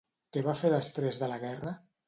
[0.37, 1.79] Què va fer després de la guerra?